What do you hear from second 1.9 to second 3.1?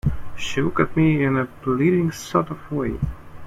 sort of way.